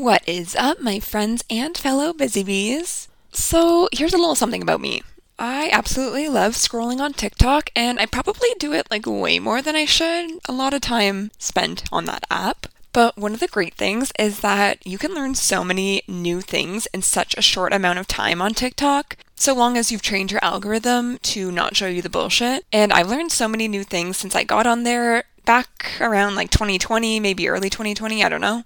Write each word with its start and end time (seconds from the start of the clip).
What 0.00 0.26
is 0.26 0.56
up, 0.56 0.80
my 0.80 0.98
friends 0.98 1.44
and 1.50 1.76
fellow 1.76 2.14
busy 2.14 2.42
bees? 2.42 3.08
So, 3.32 3.86
here's 3.92 4.14
a 4.14 4.16
little 4.16 4.34
something 4.34 4.62
about 4.62 4.80
me. 4.80 5.02
I 5.38 5.68
absolutely 5.70 6.26
love 6.26 6.54
scrolling 6.54 7.00
on 7.00 7.12
TikTok, 7.12 7.68
and 7.76 8.00
I 8.00 8.06
probably 8.06 8.48
do 8.58 8.72
it 8.72 8.90
like 8.90 9.04
way 9.06 9.38
more 9.38 9.60
than 9.60 9.76
I 9.76 9.84
should. 9.84 10.40
A 10.48 10.52
lot 10.52 10.72
of 10.72 10.80
time 10.80 11.32
spent 11.36 11.84
on 11.92 12.06
that 12.06 12.24
app. 12.30 12.66
But 12.94 13.18
one 13.18 13.34
of 13.34 13.40
the 13.40 13.46
great 13.46 13.74
things 13.74 14.10
is 14.18 14.40
that 14.40 14.78
you 14.86 14.96
can 14.96 15.12
learn 15.12 15.34
so 15.34 15.62
many 15.62 16.00
new 16.08 16.40
things 16.40 16.86
in 16.94 17.02
such 17.02 17.34
a 17.36 17.42
short 17.42 17.74
amount 17.74 17.98
of 17.98 18.08
time 18.08 18.40
on 18.40 18.54
TikTok, 18.54 19.18
so 19.34 19.54
long 19.54 19.76
as 19.76 19.92
you've 19.92 20.00
trained 20.00 20.32
your 20.32 20.42
algorithm 20.42 21.18
to 21.24 21.52
not 21.52 21.76
show 21.76 21.88
you 21.88 22.00
the 22.00 22.08
bullshit. 22.08 22.64
And 22.72 22.90
I've 22.90 23.10
learned 23.10 23.32
so 23.32 23.48
many 23.48 23.68
new 23.68 23.84
things 23.84 24.16
since 24.16 24.34
I 24.34 24.44
got 24.44 24.66
on 24.66 24.84
there 24.84 25.24
back 25.44 26.00
around 26.00 26.36
like 26.36 26.50
2020, 26.50 27.20
maybe 27.20 27.50
early 27.50 27.68
2020, 27.68 28.24
I 28.24 28.28
don't 28.30 28.40
know. 28.40 28.64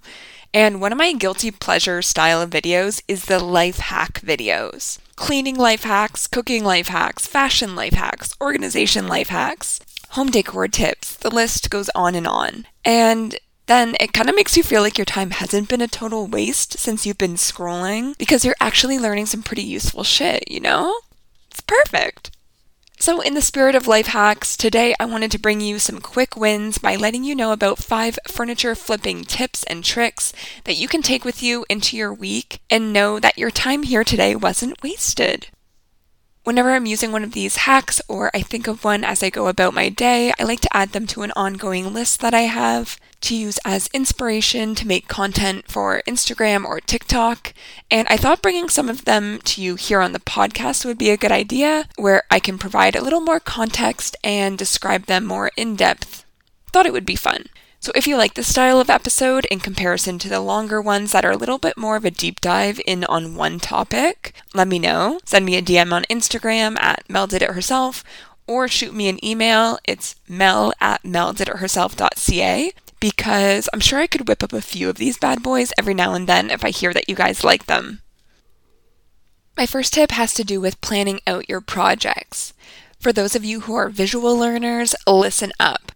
And 0.55 0.79
one 0.79 0.93
of 0.93 0.97
my 0.97 1.11
guilty 1.11 1.51
pleasure 1.51 2.01
style 2.01 2.41
of 2.41 2.49
videos 2.49 3.03
is 3.09 3.25
the 3.25 3.39
life 3.39 3.79
hack 3.79 4.21
videos. 4.21 4.99
Cleaning 5.17 5.57
life 5.57 5.83
hacks, 5.83 6.27
cooking 6.27 6.63
life 6.63 6.87
hacks, 6.87 7.27
fashion 7.27 7.75
life 7.75 7.91
hacks, 7.91 8.33
organization 8.39 9.09
life 9.09 9.27
hacks, 9.27 9.81
home 10.11 10.31
decor 10.31 10.69
tips, 10.69 11.17
the 11.17 11.29
list 11.29 11.69
goes 11.69 11.89
on 11.93 12.15
and 12.15 12.25
on. 12.25 12.67
And 12.85 13.37
then 13.65 13.97
it 13.99 14.13
kind 14.13 14.29
of 14.29 14.35
makes 14.35 14.55
you 14.55 14.63
feel 14.63 14.81
like 14.81 14.97
your 14.97 15.03
time 15.03 15.31
hasn't 15.31 15.67
been 15.67 15.81
a 15.81 15.89
total 15.89 16.25
waste 16.25 16.79
since 16.79 17.05
you've 17.05 17.17
been 17.17 17.33
scrolling 17.33 18.17
because 18.17 18.45
you're 18.45 18.55
actually 18.61 18.97
learning 18.97 19.25
some 19.25 19.43
pretty 19.43 19.63
useful 19.63 20.05
shit, 20.05 20.49
you 20.49 20.61
know? 20.61 21.01
It's 21.51 21.59
perfect. 21.59 22.31
So, 23.05 23.21
in 23.21 23.35
the 23.35 23.41
spirit 23.43 23.75
of 23.75 23.85
life 23.85 24.07
hacks, 24.07 24.57
today 24.57 24.95
I 24.99 25.05
wanted 25.05 25.29
to 25.29 25.37
bring 25.37 25.61
you 25.61 25.77
some 25.77 26.01
quick 26.01 26.35
wins 26.35 26.79
by 26.79 26.95
letting 26.95 27.23
you 27.23 27.35
know 27.35 27.51
about 27.51 27.77
five 27.77 28.17
furniture 28.27 28.73
flipping 28.73 29.23
tips 29.23 29.63
and 29.65 29.83
tricks 29.83 30.33
that 30.63 30.77
you 30.77 30.87
can 30.87 31.03
take 31.03 31.23
with 31.23 31.43
you 31.43 31.67
into 31.69 31.95
your 31.95 32.11
week 32.11 32.61
and 32.67 32.91
know 32.91 33.19
that 33.19 33.37
your 33.37 33.51
time 33.51 33.83
here 33.83 34.03
today 34.03 34.35
wasn't 34.35 34.81
wasted. 34.81 35.49
Whenever 36.45 36.71
I'm 36.71 36.87
using 36.87 37.11
one 37.11 37.23
of 37.23 37.33
these 37.33 37.57
hacks 37.57 38.01
or 38.07 38.31
I 38.33 38.41
think 38.41 38.65
of 38.65 38.83
one 38.83 39.03
as 39.03 39.21
I 39.21 39.29
go 39.29 39.49
about 39.49 39.75
my 39.75 39.89
day, 39.89 40.33
I 40.39 40.43
like 40.43 40.61
to 40.61 40.75
add 40.75 40.93
them 40.93 41.05
to 41.05 41.21
an 41.21 41.31
ongoing 41.35 41.93
list 41.93 42.21
that 42.21 42.33
I 42.33 42.49
have 42.49 42.99
to 43.25 43.35
use 43.35 43.59
as 43.65 43.89
inspiration 43.93 44.75
to 44.75 44.87
make 44.87 45.07
content 45.07 45.67
for 45.67 46.01
Instagram 46.07 46.65
or 46.65 46.79
TikTok. 46.79 47.53
And 47.91 48.07
I 48.09 48.17
thought 48.17 48.41
bringing 48.41 48.69
some 48.69 48.89
of 48.89 49.05
them 49.05 49.39
to 49.45 49.61
you 49.61 49.75
here 49.75 50.01
on 50.01 50.13
the 50.13 50.19
podcast 50.19 50.85
would 50.85 50.97
be 50.97 51.09
a 51.09 51.17
good 51.17 51.31
idea, 51.31 51.87
where 51.97 52.23
I 52.31 52.39
can 52.39 52.57
provide 52.57 52.95
a 52.95 53.01
little 53.01 53.21
more 53.21 53.39
context 53.39 54.15
and 54.23 54.57
describe 54.57 55.05
them 55.05 55.25
more 55.25 55.51
in 55.57 55.75
depth. 55.75 56.25
Thought 56.71 56.85
it 56.85 56.93
would 56.93 57.05
be 57.05 57.15
fun. 57.15 57.45
So, 57.79 57.91
if 57.93 58.07
you 58.07 58.17
like 58.17 58.33
this 58.33 58.47
style 58.47 58.79
of 58.79 58.89
episode 58.89 59.45
in 59.45 59.59
comparison 59.59 60.17
to 60.19 60.29
the 60.29 60.39
longer 60.39 60.81
ones 60.81 61.11
that 61.11 61.23
are 61.25 61.31
a 61.31 61.37
little 61.37 61.59
bit 61.59 61.77
more 61.77 61.95
of 61.95 62.05
a 62.05 62.09
deep 62.09 62.41
dive 62.41 62.81
in 62.87 63.03
on 63.03 63.35
one 63.35 63.59
topic, 63.59 64.33
let 64.55 64.67
me 64.67 64.79
know. 64.79 65.19
Send 65.23 65.45
me 65.45 65.55
a 65.55 65.61
DM 65.61 65.93
on 65.93 66.03
Instagram 66.05 66.79
at 66.79 67.07
Mel 67.07 67.27
Did 67.27 67.43
It 67.43 67.51
Herself 67.51 68.03
or 68.47 68.67
shoot 68.67 68.93
me 68.93 69.07
an 69.07 69.23
email. 69.23 69.77
It's 69.85 70.15
mel 70.27 70.73
at 70.79 71.03
meldiditherself.ca 71.03 72.73
because 73.05 73.69
I'm 73.71 73.81
sure 73.81 73.99
I 73.99 74.07
could 74.07 74.27
whip 74.27 74.41
up 74.41 74.51
a 74.51 74.61
few 74.61 74.89
of 74.89 74.97
these 74.97 75.19
bad 75.19 75.43
boys 75.43 75.71
every 75.77 75.93
now 75.93 76.15
and 76.15 76.25
then 76.25 76.49
if 76.49 76.65
I 76.65 76.71
hear 76.71 76.91
that 76.91 77.07
you 77.07 77.13
guys 77.13 77.43
like 77.43 77.67
them. 77.67 78.01
My 79.55 79.67
first 79.67 79.93
tip 79.93 80.09
has 80.09 80.33
to 80.33 80.43
do 80.43 80.59
with 80.59 80.81
planning 80.81 81.19
out 81.27 81.47
your 81.47 81.61
projects. 81.61 82.53
For 82.99 83.13
those 83.13 83.35
of 83.35 83.45
you 83.45 83.59
who 83.61 83.75
are 83.75 83.89
visual 83.89 84.35
learners, 84.35 84.95
listen 85.05 85.51
up. 85.59 85.91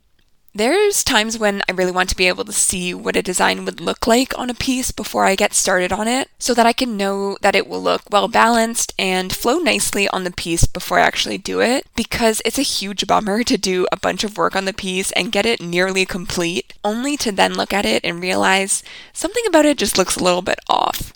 There's 0.59 1.05
times 1.05 1.39
when 1.39 1.61
I 1.69 1.71
really 1.71 1.93
want 1.93 2.09
to 2.09 2.17
be 2.17 2.27
able 2.27 2.43
to 2.43 2.51
see 2.51 2.93
what 2.93 3.15
a 3.15 3.21
design 3.21 3.63
would 3.63 3.79
look 3.79 4.05
like 4.05 4.37
on 4.37 4.49
a 4.49 4.53
piece 4.53 4.91
before 4.91 5.23
I 5.23 5.35
get 5.35 5.53
started 5.53 5.93
on 5.93 6.05
it, 6.05 6.27
so 6.37 6.53
that 6.53 6.65
I 6.65 6.73
can 6.73 6.97
know 6.97 7.37
that 7.39 7.55
it 7.55 7.65
will 7.65 7.81
look 7.81 8.01
well 8.11 8.27
balanced 8.27 8.93
and 8.99 9.31
flow 9.31 9.59
nicely 9.59 10.09
on 10.09 10.25
the 10.25 10.31
piece 10.31 10.67
before 10.67 10.99
I 10.99 11.03
actually 11.03 11.37
do 11.37 11.61
it, 11.61 11.87
because 11.95 12.41
it's 12.43 12.59
a 12.59 12.61
huge 12.61 13.07
bummer 13.07 13.41
to 13.43 13.57
do 13.57 13.87
a 13.89 13.95
bunch 13.95 14.25
of 14.25 14.37
work 14.37 14.53
on 14.53 14.65
the 14.65 14.73
piece 14.73 15.13
and 15.13 15.31
get 15.31 15.45
it 15.45 15.61
nearly 15.61 16.05
complete, 16.05 16.73
only 16.83 17.15
to 17.15 17.31
then 17.31 17.53
look 17.53 17.71
at 17.71 17.85
it 17.85 18.03
and 18.03 18.21
realize 18.21 18.83
something 19.13 19.45
about 19.47 19.65
it 19.65 19.77
just 19.77 19.97
looks 19.97 20.17
a 20.17 20.23
little 20.25 20.41
bit 20.41 20.59
off. 20.67 21.13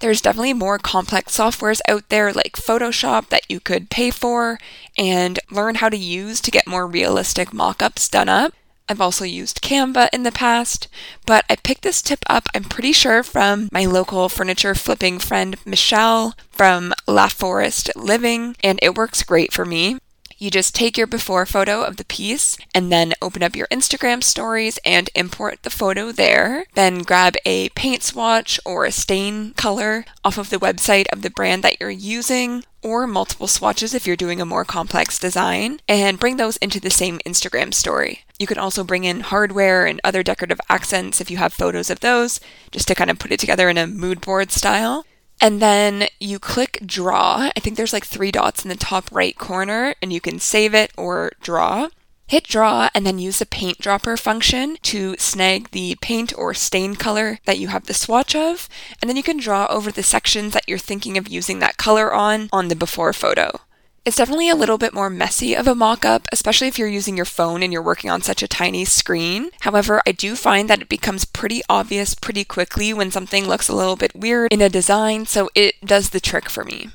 There's 0.00 0.20
definitely 0.20 0.54
more 0.54 0.78
complex 0.78 1.38
softwares 1.38 1.80
out 1.86 2.08
there 2.08 2.32
like 2.32 2.56
Photoshop 2.56 3.28
that 3.28 3.48
you 3.48 3.60
could 3.60 3.88
pay 3.88 4.10
for 4.10 4.58
and 4.98 5.38
learn 5.48 5.76
how 5.76 5.90
to 5.90 5.96
use 5.96 6.40
to 6.40 6.50
get 6.50 6.66
more 6.66 6.88
realistic 6.88 7.52
mock 7.52 7.82
ups 7.82 8.08
done 8.08 8.28
up. 8.28 8.52
I've 8.90 9.00
also 9.00 9.24
used 9.24 9.62
Canva 9.62 10.08
in 10.12 10.24
the 10.24 10.32
past, 10.32 10.88
but 11.24 11.44
I 11.48 11.54
picked 11.54 11.82
this 11.82 12.02
tip 12.02 12.24
up, 12.28 12.48
I'm 12.52 12.64
pretty 12.64 12.90
sure, 12.92 13.22
from 13.22 13.68
my 13.70 13.84
local 13.84 14.28
furniture 14.28 14.74
flipping 14.74 15.20
friend 15.20 15.56
Michelle 15.64 16.34
from 16.50 16.92
La 17.06 17.28
Forest 17.28 17.92
Living, 17.94 18.56
and 18.64 18.80
it 18.82 18.96
works 18.96 19.22
great 19.22 19.52
for 19.52 19.64
me. 19.64 19.98
You 20.38 20.50
just 20.50 20.74
take 20.74 20.98
your 20.98 21.06
before 21.06 21.46
photo 21.46 21.82
of 21.82 21.98
the 21.98 22.04
piece 22.04 22.56
and 22.74 22.90
then 22.90 23.12
open 23.22 23.44
up 23.44 23.54
your 23.54 23.68
Instagram 23.68 24.24
stories 24.24 24.80
and 24.84 25.08
import 25.14 25.62
the 25.62 25.70
photo 25.70 26.10
there. 26.10 26.64
Then 26.74 27.02
grab 27.02 27.36
a 27.46 27.68
paint 27.70 28.02
swatch 28.02 28.58
or 28.64 28.86
a 28.86 28.90
stain 28.90 29.52
color 29.52 30.04
off 30.24 30.36
of 30.36 30.50
the 30.50 30.58
website 30.58 31.06
of 31.12 31.22
the 31.22 31.30
brand 31.30 31.62
that 31.62 31.78
you're 31.78 31.90
using 31.90 32.64
or 32.82 33.06
multiple 33.06 33.46
swatches 33.46 33.94
if 33.94 34.04
you're 34.04 34.16
doing 34.16 34.40
a 34.40 34.46
more 34.46 34.64
complex 34.64 35.16
design 35.16 35.78
and 35.86 36.18
bring 36.18 36.38
those 36.38 36.56
into 36.56 36.80
the 36.80 36.90
same 36.90 37.20
Instagram 37.26 37.72
story. 37.72 38.24
You 38.40 38.46
can 38.46 38.56
also 38.56 38.82
bring 38.82 39.04
in 39.04 39.20
hardware 39.20 39.84
and 39.84 40.00
other 40.02 40.22
decorative 40.22 40.62
accents 40.70 41.20
if 41.20 41.30
you 41.30 41.36
have 41.36 41.52
photos 41.52 41.90
of 41.90 42.00
those, 42.00 42.40
just 42.70 42.88
to 42.88 42.94
kind 42.94 43.10
of 43.10 43.18
put 43.18 43.32
it 43.32 43.38
together 43.38 43.68
in 43.68 43.76
a 43.76 43.86
mood 43.86 44.22
board 44.22 44.50
style. 44.50 45.04
And 45.42 45.60
then 45.60 46.08
you 46.18 46.38
click 46.38 46.78
draw. 46.84 47.50
I 47.54 47.60
think 47.60 47.76
there's 47.76 47.92
like 47.92 48.06
three 48.06 48.32
dots 48.32 48.64
in 48.64 48.70
the 48.70 48.76
top 48.76 49.12
right 49.12 49.36
corner, 49.36 49.94
and 50.00 50.10
you 50.10 50.22
can 50.22 50.38
save 50.38 50.72
it 50.72 50.90
or 50.96 51.32
draw. 51.42 51.88
Hit 52.28 52.44
draw 52.44 52.88
and 52.94 53.04
then 53.04 53.18
use 53.18 53.40
the 53.40 53.46
paint 53.46 53.78
dropper 53.78 54.16
function 54.16 54.78
to 54.84 55.16
snag 55.18 55.72
the 55.72 55.96
paint 56.00 56.32
or 56.38 56.54
stain 56.54 56.94
color 56.94 57.40
that 57.44 57.58
you 57.58 57.68
have 57.68 57.86
the 57.86 57.92
swatch 57.92 58.34
of, 58.34 58.70
and 59.02 59.10
then 59.10 59.18
you 59.18 59.22
can 59.22 59.36
draw 59.36 59.66
over 59.68 59.92
the 59.92 60.02
sections 60.02 60.54
that 60.54 60.66
you're 60.66 60.78
thinking 60.78 61.18
of 61.18 61.28
using 61.28 61.58
that 61.58 61.76
color 61.76 62.10
on 62.10 62.48
on 62.54 62.68
the 62.68 62.76
before 62.76 63.12
photo. 63.12 63.60
It's 64.02 64.16
definitely 64.16 64.48
a 64.48 64.56
little 64.56 64.78
bit 64.78 64.94
more 64.94 65.10
messy 65.10 65.54
of 65.54 65.68
a 65.68 65.74
mock 65.74 66.06
up, 66.06 66.26
especially 66.32 66.68
if 66.68 66.78
you're 66.78 66.88
using 66.88 67.16
your 67.16 67.26
phone 67.26 67.62
and 67.62 67.70
you're 67.70 67.82
working 67.82 68.08
on 68.08 68.22
such 68.22 68.42
a 68.42 68.48
tiny 68.48 68.86
screen. 68.86 69.50
However, 69.60 70.00
I 70.06 70.12
do 70.12 70.36
find 70.36 70.70
that 70.70 70.80
it 70.80 70.88
becomes 70.88 71.26
pretty 71.26 71.60
obvious 71.68 72.14
pretty 72.14 72.44
quickly 72.44 72.94
when 72.94 73.10
something 73.10 73.46
looks 73.46 73.68
a 73.68 73.76
little 73.76 73.96
bit 73.96 74.14
weird 74.14 74.52
in 74.54 74.62
a 74.62 74.70
design, 74.70 75.26
so 75.26 75.50
it 75.54 75.74
does 75.84 76.10
the 76.10 76.20
trick 76.20 76.48
for 76.48 76.64
me. 76.64 76.88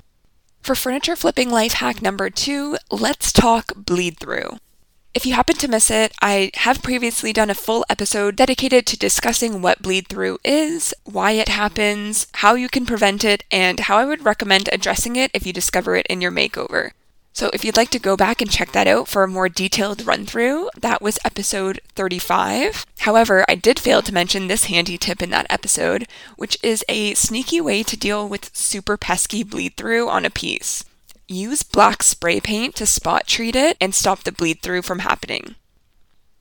For 0.63 0.73
furniture 0.73 1.15
flipping 1.15 1.51
life 1.51 1.73
hack 1.73 2.01
number 2.01 2.31
two, 2.31 2.77
let's 2.89 3.31
talk 3.31 3.73
bleed 3.75 4.17
through. 4.17 4.57
If 5.15 5.25
you 5.25 5.33
happen 5.33 5.55
to 5.55 5.69
miss 5.69 5.89
it, 5.89 6.11
I 6.21 6.51
have 6.55 6.83
previously 6.83 7.31
done 7.31 7.49
a 7.49 7.55
full 7.55 7.85
episode 7.89 8.35
dedicated 8.35 8.85
to 8.87 8.97
discussing 8.97 9.61
what 9.61 9.81
bleed 9.81 10.09
through 10.09 10.39
is, 10.43 10.93
why 11.05 11.31
it 11.31 11.47
happens, 11.47 12.27
how 12.33 12.55
you 12.55 12.67
can 12.67 12.85
prevent 12.85 13.23
it, 13.23 13.45
and 13.49 13.79
how 13.79 13.97
I 13.97 14.03
would 14.03 14.25
recommend 14.25 14.67
addressing 14.73 15.15
it 15.15 15.31
if 15.33 15.47
you 15.47 15.53
discover 15.53 15.95
it 15.95 16.05
in 16.07 16.19
your 16.19 16.33
makeover. 16.33 16.91
So 17.31 17.49
if 17.53 17.63
you'd 17.63 17.77
like 17.77 17.91
to 17.91 17.99
go 17.99 18.17
back 18.17 18.41
and 18.41 18.51
check 18.51 18.73
that 18.73 18.87
out 18.87 19.07
for 19.07 19.23
a 19.23 19.27
more 19.27 19.47
detailed 19.47 20.05
run 20.05 20.25
through, 20.25 20.69
that 20.77 21.01
was 21.01 21.17
episode 21.23 21.79
35. 21.95 22.85
However, 22.99 23.45
I 23.47 23.55
did 23.55 23.79
fail 23.79 24.01
to 24.01 24.13
mention 24.13 24.47
this 24.47 24.65
handy 24.65 24.97
tip 24.97 25.21
in 25.21 25.29
that 25.29 25.47
episode, 25.49 26.09
which 26.35 26.57
is 26.61 26.83
a 26.89 27.13
sneaky 27.13 27.61
way 27.61 27.83
to 27.83 27.95
deal 27.95 28.27
with 28.27 28.53
super 28.53 28.97
pesky 28.97 29.43
bleed 29.43 29.77
through 29.77 30.09
on 30.09 30.25
a 30.25 30.29
piece. 30.29 30.83
Use 31.27 31.63
black 31.63 32.03
spray 32.03 32.39
paint 32.39 32.75
to 32.75 32.85
spot 32.85 33.27
treat 33.27 33.55
it 33.55 33.77
and 33.81 33.95
stop 33.95 34.23
the 34.23 34.31
bleed 34.31 34.61
through 34.61 34.83
from 34.83 34.99
happening. 34.99 35.55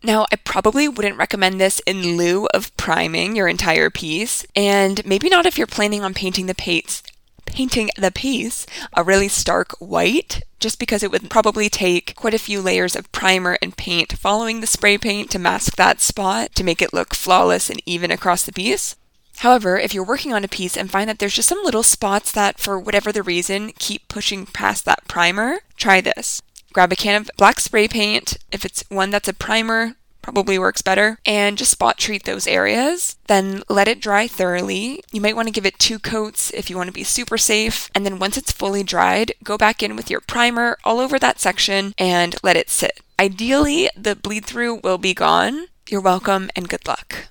Now, 0.02 0.26
I 0.30 0.36
probably 0.36 0.86
wouldn't 0.86 1.16
recommend 1.16 1.58
this 1.58 1.80
in 1.86 2.18
lieu 2.18 2.46
of 2.52 2.76
priming 2.76 3.34
your 3.34 3.48
entire 3.48 3.88
piece, 3.88 4.44
and 4.54 5.04
maybe 5.06 5.30
not 5.30 5.46
if 5.46 5.56
you're 5.56 5.66
planning 5.66 6.04
on 6.04 6.12
painting 6.12 6.46
the 6.46 6.54
paints 6.54 7.02
painting 7.46 7.90
the 7.96 8.10
piece 8.10 8.66
a 8.94 9.04
really 9.04 9.28
stark 9.28 9.72
white, 9.78 10.42
just 10.60 10.78
because 10.78 11.02
it 11.02 11.10
would 11.10 11.30
probably 11.30 11.68
take 11.68 12.14
quite 12.16 12.34
a 12.34 12.38
few 12.38 12.60
layers 12.60 12.96
of 12.96 13.10
primer 13.12 13.58
and 13.62 13.76
paint 13.76 14.18
following 14.18 14.60
the 14.60 14.66
spray 14.66 14.98
paint 14.98 15.30
to 15.30 15.38
mask 15.38 15.76
that 15.76 16.00
spot 16.00 16.54
to 16.54 16.64
make 16.64 16.82
it 16.82 16.92
look 16.92 17.14
flawless 17.14 17.70
and 17.70 17.80
even 17.86 18.10
across 18.10 18.44
the 18.44 18.52
piece. 18.52 18.96
However, 19.38 19.78
if 19.78 19.92
you're 19.92 20.04
working 20.04 20.32
on 20.32 20.44
a 20.44 20.48
piece 20.48 20.76
and 20.76 20.90
find 20.90 21.08
that 21.08 21.18
there's 21.18 21.34
just 21.34 21.48
some 21.48 21.62
little 21.64 21.82
spots 21.82 22.32
that, 22.32 22.58
for 22.58 22.78
whatever 22.78 23.12
the 23.12 23.22
reason, 23.22 23.72
keep 23.78 24.08
pushing 24.08 24.46
past 24.46 24.84
that 24.84 25.06
primer, 25.08 25.60
try 25.76 26.00
this. 26.00 26.40
Grab 26.72 26.92
a 26.92 26.96
can 26.96 27.20
of 27.20 27.30
black 27.36 27.60
spray 27.60 27.86
paint. 27.86 28.36
If 28.50 28.64
it's 28.64 28.84
one 28.88 29.10
that's 29.10 29.28
a 29.28 29.34
primer, 29.34 29.96
probably 30.22 30.58
works 30.58 30.80
better, 30.80 31.18
and 31.26 31.58
just 31.58 31.70
spot 31.70 31.98
treat 31.98 32.24
those 32.24 32.46
areas. 32.46 33.16
Then 33.26 33.62
let 33.68 33.88
it 33.88 34.00
dry 34.00 34.26
thoroughly. 34.26 35.02
You 35.12 35.20
might 35.20 35.36
want 35.36 35.48
to 35.48 35.52
give 35.52 35.66
it 35.66 35.78
two 35.78 35.98
coats 35.98 36.50
if 36.52 36.70
you 36.70 36.76
want 36.76 36.88
to 36.88 36.94
be 36.94 37.04
super 37.04 37.36
safe. 37.36 37.90
And 37.94 38.06
then 38.06 38.18
once 38.18 38.36
it's 38.36 38.50
fully 38.50 38.82
dried, 38.82 39.34
go 39.44 39.58
back 39.58 39.82
in 39.82 39.94
with 39.94 40.10
your 40.10 40.20
primer 40.20 40.78
all 40.82 40.98
over 40.98 41.18
that 41.18 41.40
section 41.40 41.92
and 41.98 42.34
let 42.42 42.56
it 42.56 42.70
sit. 42.70 43.00
Ideally, 43.20 43.90
the 43.96 44.16
bleed 44.16 44.46
through 44.46 44.76
will 44.76 44.98
be 44.98 45.14
gone. 45.14 45.66
You're 45.88 46.00
welcome 46.00 46.50
and 46.56 46.68
good 46.68 46.88
luck. 46.88 47.28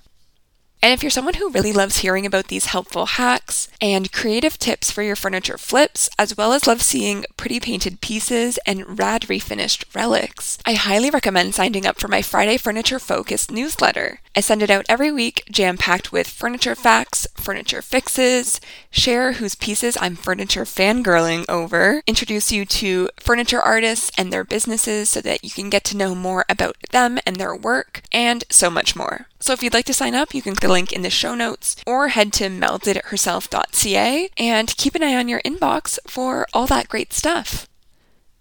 And 0.84 0.92
if 0.92 1.02
you're 1.02 1.08
someone 1.08 1.32
who 1.32 1.48
really 1.48 1.72
loves 1.72 2.00
hearing 2.00 2.26
about 2.26 2.48
these 2.48 2.66
helpful 2.66 3.06
hacks 3.06 3.70
and 3.80 4.12
creative 4.12 4.58
tips 4.58 4.90
for 4.90 5.02
your 5.02 5.16
furniture 5.16 5.56
flips, 5.56 6.10
as 6.18 6.36
well 6.36 6.52
as 6.52 6.66
love 6.66 6.82
seeing 6.82 7.24
pretty 7.38 7.58
painted 7.58 8.02
pieces 8.02 8.58
and 8.66 8.98
rad 8.98 9.22
refinished 9.22 9.86
relics, 9.94 10.58
I 10.66 10.74
highly 10.74 11.08
recommend 11.08 11.54
signing 11.54 11.86
up 11.86 11.98
for 11.98 12.08
my 12.08 12.20
Friday 12.20 12.58
Furniture 12.58 12.98
Focus 12.98 13.50
newsletter. 13.50 14.20
I 14.36 14.40
send 14.40 14.62
it 14.62 14.68
out 14.68 14.84
every 14.86 15.10
week, 15.10 15.44
jam 15.50 15.78
packed 15.78 16.12
with 16.12 16.28
furniture 16.28 16.74
facts, 16.74 17.26
furniture 17.34 17.80
fixes, 17.80 18.60
share 18.90 19.32
whose 19.32 19.54
pieces 19.54 19.96
I'm 19.98 20.16
furniture 20.16 20.66
fangirling 20.66 21.46
over, 21.48 22.02
introduce 22.06 22.52
you 22.52 22.66
to 22.66 23.08
furniture 23.18 23.62
artists 23.62 24.10
and 24.18 24.30
their 24.30 24.44
businesses 24.44 25.08
so 25.08 25.22
that 25.22 25.44
you 25.44 25.50
can 25.50 25.70
get 25.70 25.84
to 25.84 25.96
know 25.96 26.14
more 26.14 26.44
about 26.46 26.76
them 26.90 27.18
and 27.24 27.36
their 27.36 27.56
work, 27.56 28.02
and 28.12 28.44
so 28.50 28.68
much 28.68 28.94
more. 28.94 29.28
So 29.44 29.52
if 29.52 29.62
you'd 29.62 29.74
like 29.74 29.84
to 29.84 29.92
sign 29.92 30.14
up, 30.14 30.32
you 30.32 30.40
can 30.40 30.54
click 30.54 30.62
the 30.62 30.72
link 30.72 30.90
in 30.90 31.02
the 31.02 31.10
show 31.10 31.34
notes 31.34 31.76
or 31.86 32.08
head 32.08 32.32
to 32.32 32.44
meldiditherself.ca 32.44 34.30
and 34.38 34.76
keep 34.78 34.94
an 34.94 35.02
eye 35.02 35.16
on 35.16 35.28
your 35.28 35.42
inbox 35.42 35.98
for 36.06 36.46
all 36.54 36.66
that 36.68 36.88
great 36.88 37.12
stuff. 37.12 37.68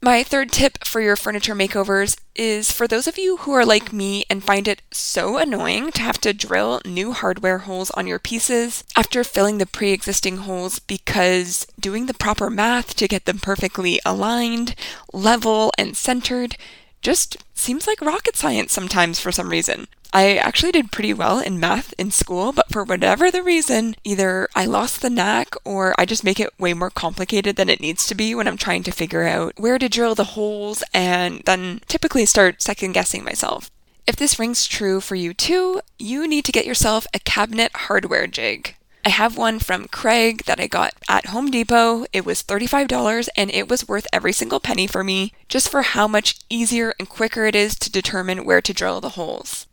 My 0.02 0.24
third 0.24 0.50
tip 0.50 0.86
for 0.86 1.02
your 1.02 1.18
furniture 1.18 1.56
makeovers 1.56 2.18
is 2.36 2.72
for 2.72 2.88
those 2.88 3.06
of 3.06 3.18
you 3.18 3.36
who 3.36 3.52
are 3.52 3.66
like 3.66 3.92
me 3.92 4.24
and 4.30 4.42
find 4.42 4.66
it 4.66 4.82
so 4.92 5.36
annoying 5.36 5.92
to 5.92 6.02
have 6.02 6.22
to 6.22 6.32
drill 6.32 6.80
new 6.86 7.12
hardware 7.12 7.58
holes 7.58 7.92
on 7.92 8.08
your 8.08 8.20
pieces 8.20 8.86
after 8.96 9.26
filling 9.26 9.58
the 9.58 9.66
pre 9.66 9.92
existing 9.92 10.38
holes 10.38 10.80
because 10.80 11.68
doing 11.78 12.06
the 12.06 12.14
proper 12.14 12.50
math 12.50 12.96
to 12.96 13.10
get 13.10 13.26
them 13.26 13.40
perfectly 13.40 14.00
aligned, 14.06 14.74
level, 15.12 15.74
and 15.78 15.98
centered 15.98 16.56
just 17.02 17.36
seems 17.54 17.88
like 17.88 18.00
rocket 18.00 18.38
science 18.38 18.72
sometimes 18.72 19.20
for 19.20 19.34
some 19.34 19.50
reason. 19.50 19.88
I 20.16 20.36
actually 20.36 20.72
did 20.72 20.92
pretty 20.92 21.12
well 21.12 21.40
in 21.40 21.60
math 21.60 21.92
in 21.98 22.12
school, 22.12 22.52
but 22.52 22.70
for 22.70 22.84
whatever 22.84 23.32
the 23.32 23.42
reason, 23.42 23.96
either 24.04 24.48
I 24.54 24.66
lost 24.66 25.02
the 25.02 25.10
knack 25.10 25.56
or 25.66 25.96
I 25.98 26.06
just 26.06 26.24
make 26.24 26.40
it 26.40 26.54
way 26.60 26.76
more 26.76 26.92
complicated 26.92 27.56
than 27.56 27.68
it 27.68 27.82
needs 27.82 28.06
to 28.06 28.14
be 28.14 28.36
when 28.36 28.48
I'm 28.48 28.56
trying 28.56 28.84
to 28.84 28.92
figure 28.92 29.24
out 29.24 29.56
where 29.58 29.80
to 29.80 29.90
drill 29.90 30.14
the 30.14 30.36
holes 30.36 30.84
and 30.94 31.42
then 31.46 31.82
typically 31.88 32.28
start 32.28 32.62
second 32.62 32.92
guessing 32.92 33.24
myself. 33.24 33.72
If 34.06 34.16
this 34.16 34.38
rings 34.38 34.68
true 34.68 35.02
for 35.02 35.16
you 35.16 35.34
too, 35.34 35.82
you 35.98 36.28
need 36.28 36.46
to 36.46 36.52
get 36.52 36.68
yourself 36.68 37.08
a 37.12 37.20
cabinet 37.20 37.72
hardware 37.74 38.28
jig. 38.28 38.76
I 39.04 39.10
have 39.10 39.36
one 39.36 39.58
from 39.58 39.88
Kreg 39.88 40.46
that 40.46 40.60
I 40.60 40.68
got 40.68 40.94
at 41.10 41.28
Home 41.28 41.50
Depot. 41.50 42.06
It 42.14 42.24
was 42.24 42.44
$35 42.44 43.30
and 43.36 43.50
it 43.50 43.68
was 43.68 43.88
worth 43.88 44.06
every 44.14 44.32
single 44.32 44.60
penny 44.60 44.86
for 44.86 45.04
me, 45.04 45.34
just 45.50 45.70
for 45.70 45.82
how 45.82 46.08
much 46.08 46.36
easier 46.52 46.94
and 47.00 47.10
quicker 47.10 47.46
it 47.46 47.56
is 47.56 47.76
to 47.80 47.92
determine 47.92 48.46
where 48.46 48.62
to 48.62 48.74
drill 48.74 49.02
the 49.02 49.18
holes. 49.18 49.66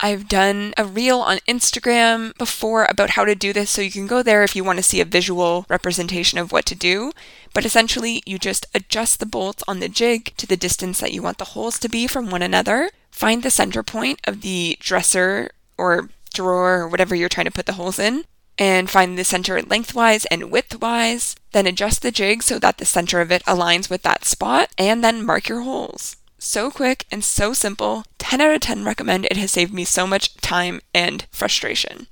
I've 0.00 0.28
done 0.28 0.74
a 0.76 0.84
reel 0.84 1.18
on 1.18 1.38
Instagram 1.48 2.36
before 2.36 2.84
about 2.84 3.10
how 3.10 3.24
to 3.24 3.34
do 3.34 3.52
this, 3.52 3.70
so 3.70 3.82
you 3.82 3.90
can 3.90 4.06
go 4.06 4.22
there 4.22 4.42
if 4.42 4.54
you 4.54 4.64
want 4.64 4.78
to 4.78 4.82
see 4.82 5.00
a 5.00 5.04
visual 5.04 5.66
representation 5.68 6.38
of 6.38 6.52
what 6.52 6.66
to 6.66 6.74
do. 6.74 7.12
But 7.52 7.64
essentially, 7.64 8.22
you 8.26 8.38
just 8.38 8.66
adjust 8.74 9.20
the 9.20 9.26
bolts 9.26 9.62
on 9.66 9.80
the 9.80 9.88
jig 9.88 10.36
to 10.36 10.46
the 10.46 10.56
distance 10.56 11.00
that 11.00 11.12
you 11.12 11.22
want 11.22 11.38
the 11.38 11.44
holes 11.44 11.78
to 11.80 11.88
be 11.88 12.06
from 12.06 12.30
one 12.30 12.42
another. 12.42 12.90
Find 13.10 13.42
the 13.42 13.50
center 13.50 13.82
point 13.82 14.20
of 14.24 14.40
the 14.40 14.76
dresser 14.80 15.50
or 15.78 16.10
drawer 16.32 16.80
or 16.80 16.88
whatever 16.88 17.14
you're 17.14 17.28
trying 17.28 17.46
to 17.46 17.52
put 17.52 17.66
the 17.66 17.74
holes 17.74 17.98
in, 17.98 18.24
and 18.58 18.90
find 18.90 19.16
the 19.16 19.24
center 19.24 19.62
lengthwise 19.62 20.24
and 20.26 20.44
widthwise. 20.44 21.36
Then 21.52 21.66
adjust 21.66 22.02
the 22.02 22.10
jig 22.10 22.42
so 22.42 22.58
that 22.58 22.78
the 22.78 22.84
center 22.84 23.20
of 23.20 23.30
it 23.30 23.44
aligns 23.44 23.88
with 23.88 24.02
that 24.02 24.24
spot, 24.24 24.70
and 24.76 25.04
then 25.04 25.24
mark 25.24 25.48
your 25.48 25.62
holes. 25.62 26.16
So 26.38 26.70
quick 26.70 27.06
and 27.10 27.24
so 27.24 27.52
simple. 27.52 28.04
10 28.24 28.40
out 28.40 28.54
of 28.54 28.60
10 28.62 28.84
recommend. 28.84 29.26
It 29.26 29.36
has 29.36 29.52
saved 29.52 29.74
me 29.74 29.84
so 29.84 30.06
much 30.06 30.34
time 30.38 30.80
and 30.94 31.26
frustration. 31.30 32.06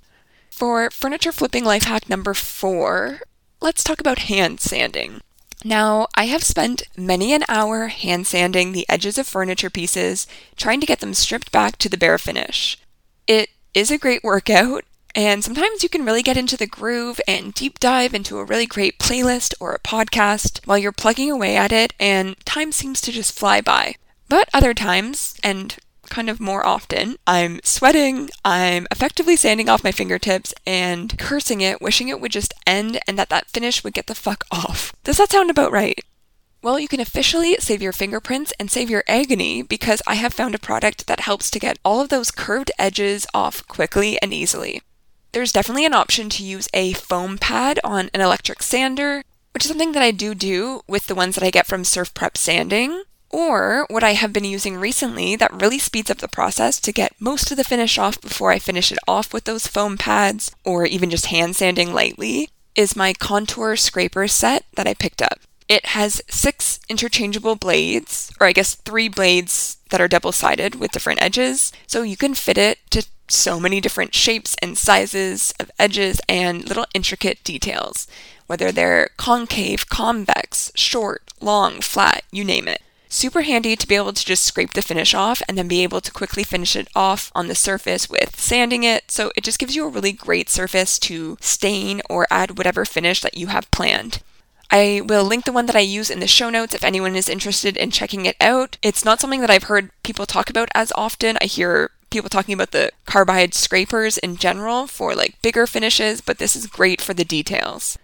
For 0.50 0.90
furniture 0.90 1.32
flipping 1.32 1.64
life 1.64 1.84
hack 1.84 2.06
number 2.06 2.34
four, 2.34 3.22
let's 3.62 3.82
talk 3.82 3.98
about 3.98 4.30
hand 4.30 4.60
sanding. 4.60 5.22
Now, 5.64 6.08
I 6.14 6.26
have 6.26 6.44
spent 6.44 6.82
many 6.98 7.32
an 7.32 7.44
hour 7.48 7.86
hand 7.86 8.26
sanding 8.26 8.72
the 8.72 8.86
edges 8.90 9.16
of 9.16 9.26
furniture 9.26 9.70
pieces, 9.70 10.26
trying 10.54 10.80
to 10.80 10.86
get 10.86 11.00
them 11.00 11.14
stripped 11.14 11.50
back 11.50 11.78
to 11.78 11.88
the 11.88 11.96
bare 11.96 12.18
finish. 12.18 12.76
It 13.26 13.48
is 13.72 13.90
a 13.90 13.96
great 13.96 14.22
workout, 14.22 14.84
and 15.14 15.42
sometimes 15.42 15.82
you 15.82 15.88
can 15.88 16.04
really 16.04 16.22
get 16.22 16.36
into 16.36 16.58
the 16.58 16.66
groove 16.66 17.22
and 17.26 17.54
deep 17.54 17.80
dive 17.80 18.12
into 18.12 18.38
a 18.38 18.44
really 18.44 18.66
great 18.66 18.98
playlist 18.98 19.54
or 19.60 19.72
a 19.72 19.80
podcast 19.80 20.66
while 20.66 20.76
you're 20.76 20.92
plugging 20.92 21.30
away 21.30 21.56
at 21.56 21.72
it, 21.72 21.94
and 21.98 22.36
time 22.44 22.70
seems 22.70 23.00
to 23.00 23.12
just 23.12 23.36
fly 23.36 23.62
by. 23.62 23.94
But 24.28 24.50
other 24.52 24.74
times, 24.74 25.36
and 25.42 25.74
kind 26.12 26.28
of 26.28 26.40
more 26.40 26.64
often, 26.64 27.16
I'm 27.26 27.58
sweating, 27.64 28.28
I'm 28.44 28.86
effectively 28.90 29.34
sanding 29.34 29.70
off 29.70 29.82
my 29.82 29.92
fingertips 29.92 30.52
and 30.66 31.18
cursing 31.18 31.62
it, 31.62 31.80
wishing 31.80 32.08
it 32.08 32.20
would 32.20 32.32
just 32.32 32.52
end 32.66 33.00
and 33.08 33.18
that 33.18 33.30
that 33.30 33.48
finish 33.48 33.82
would 33.82 33.94
get 33.94 34.08
the 34.08 34.14
fuck 34.14 34.44
off. 34.50 34.92
Does 35.04 35.16
that 35.16 35.30
sound 35.30 35.48
about 35.48 35.72
right? 35.72 35.98
Well, 36.62 36.78
you 36.78 36.86
can 36.86 37.00
officially 37.00 37.56
save 37.60 37.80
your 37.80 37.94
fingerprints 37.94 38.52
and 38.60 38.70
save 38.70 38.90
your 38.90 39.02
agony 39.08 39.62
because 39.62 40.02
I 40.06 40.14
have 40.14 40.34
found 40.34 40.54
a 40.54 40.60
product 40.60 41.06
that 41.06 41.20
helps 41.20 41.50
to 41.50 41.58
get 41.58 41.78
all 41.82 42.00
of 42.00 42.10
those 42.10 42.30
curved 42.30 42.70
edges 42.78 43.26
off 43.32 43.66
quickly 43.66 44.20
and 44.20 44.34
easily. 44.34 44.82
There's 45.32 45.50
definitely 45.50 45.86
an 45.86 45.94
option 45.94 46.28
to 46.28 46.44
use 46.44 46.68
a 46.74 46.92
foam 46.92 47.38
pad 47.38 47.80
on 47.82 48.10
an 48.12 48.20
electric 48.20 48.62
sander, 48.62 49.24
which 49.54 49.64
is 49.64 49.70
something 49.70 49.92
that 49.92 50.02
I 50.02 50.10
do 50.10 50.34
do 50.34 50.82
with 50.86 51.06
the 51.06 51.14
ones 51.14 51.36
that 51.36 51.44
I 51.44 51.50
get 51.50 51.66
from 51.66 51.84
Surf 51.84 52.12
Prep 52.12 52.36
Sanding. 52.36 53.02
Or 53.32 53.87
what 53.88 54.05
I 54.05 54.12
have 54.12 54.32
been 54.32 54.44
using 54.44 54.76
recently 54.76 55.37
that 55.37 55.61
really 55.61 55.79
speeds 55.79 56.11
up 56.11 56.19
the 56.19 56.29
process 56.29 56.79
to 56.81 56.93
get 56.93 57.19
most 57.19 57.50
of 57.50 57.56
the 57.56 57.64
finish 57.64 57.96
off 57.99 58.20
before 58.20 58.52
I 58.52 58.58
finish 58.58 58.93
it 58.93 58.99
off 59.08 59.32
with 59.32 59.44
those 59.44 59.67
foam 59.67 59.96
pads 59.96 60.52
or 60.64 60.84
even 60.84 61.08
just 61.08 61.26
hand 61.26 61.56
sanding 61.56 61.94
lightly 61.94 62.50
is 62.75 62.94
my 62.94 63.14
contour 63.14 63.75
scraper 63.76 64.29
set 64.29 64.67
that 64.76 64.87
I 64.87 64.93
picked 64.93 65.23
up. 65.23 65.40
It 65.67 65.87
has 65.87 66.20
six 66.29 66.81
interchangeable 66.90 67.56
blades, 67.56 68.31
or 68.38 68.46
I 68.46 68.52
guess 68.52 68.75
three 68.75 69.08
blades 69.08 69.79
that 69.88 70.00
are 70.00 70.08
double 70.08 70.32
sided 70.32 70.75
with 70.75 70.93
different 70.93 71.23
edges, 71.23 71.73
so 71.87 72.02
you 72.02 72.17
can 72.19 72.34
fit 72.34 72.58
it 72.58 72.79
to 72.90 73.06
so 73.29 73.58
many 73.58 73.81
different 73.81 74.14
shapes 74.14 74.55
and 74.61 74.76
sizes 74.76 75.55
of 75.58 75.70
edges 75.79 76.20
and 76.29 76.69
little 76.69 76.87
intricate 76.93 77.43
details, 77.44 78.06
whether 78.46 78.70
they're 78.70 79.11
concave, 79.17 79.88
convex, 79.88 80.70
short, 80.75 81.23
long, 81.40 81.81
flat, 81.81 82.25
you 82.31 82.44
name 82.44 82.69
it. 82.69 82.82
Super 83.12 83.42
handy 83.42 83.76
to 83.76 83.86
be 83.86 83.94
able 83.94 84.14
to 84.14 84.24
just 84.24 84.42
scrape 84.42 84.72
the 84.72 84.80
finish 84.80 85.12
off 85.12 85.42
and 85.46 85.58
then 85.58 85.68
be 85.68 85.82
able 85.82 86.00
to 86.00 86.10
quickly 86.10 86.44
finish 86.44 86.74
it 86.74 86.88
off 86.96 87.30
on 87.34 87.46
the 87.46 87.54
surface 87.54 88.08
with 88.08 88.40
sanding 88.40 88.84
it. 88.84 89.10
So 89.10 89.30
it 89.36 89.44
just 89.44 89.58
gives 89.58 89.76
you 89.76 89.84
a 89.84 89.90
really 89.90 90.12
great 90.12 90.48
surface 90.48 90.98
to 91.00 91.36
stain 91.38 92.00
or 92.08 92.26
add 92.30 92.56
whatever 92.56 92.86
finish 92.86 93.20
that 93.20 93.36
you 93.36 93.48
have 93.48 93.70
planned. 93.70 94.22
I 94.70 95.02
will 95.04 95.24
link 95.24 95.44
the 95.44 95.52
one 95.52 95.66
that 95.66 95.76
I 95.76 95.81
use 95.81 96.08
in 96.08 96.20
the 96.20 96.26
show 96.26 96.48
notes 96.48 96.74
if 96.74 96.82
anyone 96.82 97.14
is 97.14 97.28
interested 97.28 97.76
in 97.76 97.90
checking 97.90 98.24
it 98.24 98.36
out. 98.40 98.78
It's 98.81 99.04
not 99.04 99.20
something 99.20 99.42
that 99.42 99.50
I've 99.50 99.64
heard 99.64 99.90
people 100.02 100.24
talk 100.24 100.48
about 100.48 100.70
as 100.74 100.90
often. 100.96 101.36
I 101.42 101.44
hear 101.44 101.90
people 102.08 102.31
talking 102.31 102.54
about 102.54 102.70
the 102.70 102.92
carbide 103.04 103.52
scrapers 103.52 104.16
in 104.16 104.36
general 104.36 104.86
for 104.86 105.14
like 105.14 105.40
bigger 105.42 105.66
finishes, 105.66 106.22
but 106.22 106.38
this 106.38 106.56
is 106.56 106.66
great 106.66 107.02
for 107.02 107.12
the 107.12 107.26
details. 107.26 107.98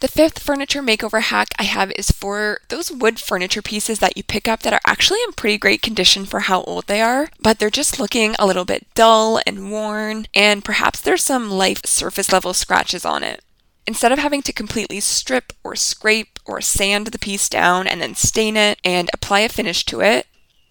The 0.00 0.06
fifth 0.06 0.38
furniture 0.38 0.80
makeover 0.80 1.22
hack 1.22 1.48
I 1.58 1.64
have 1.64 1.90
is 1.96 2.12
for 2.12 2.60
those 2.68 2.92
wood 2.92 3.18
furniture 3.18 3.62
pieces 3.62 3.98
that 3.98 4.16
you 4.16 4.22
pick 4.22 4.46
up 4.46 4.60
that 4.60 4.72
are 4.72 4.80
actually 4.86 5.18
in 5.26 5.32
pretty 5.32 5.58
great 5.58 5.82
condition 5.82 6.24
for 6.24 6.40
how 6.40 6.62
old 6.62 6.86
they 6.86 7.00
are, 7.00 7.30
but 7.40 7.58
they're 7.58 7.68
just 7.68 7.98
looking 7.98 8.36
a 8.38 8.46
little 8.46 8.64
bit 8.64 8.86
dull 8.94 9.40
and 9.44 9.72
worn, 9.72 10.28
and 10.32 10.64
perhaps 10.64 11.00
there's 11.00 11.24
some 11.24 11.50
light 11.50 11.84
surface 11.84 12.32
level 12.32 12.54
scratches 12.54 13.04
on 13.04 13.24
it. 13.24 13.42
Instead 13.88 14.12
of 14.12 14.20
having 14.20 14.40
to 14.42 14.52
completely 14.52 15.00
strip 15.00 15.52
or 15.64 15.74
scrape 15.74 16.38
or 16.44 16.60
sand 16.60 17.08
the 17.08 17.18
piece 17.18 17.48
down 17.48 17.88
and 17.88 18.00
then 18.00 18.14
stain 18.14 18.56
it 18.56 18.78
and 18.84 19.10
apply 19.12 19.40
a 19.40 19.48
finish 19.48 19.84
to 19.84 20.00
it, 20.00 20.28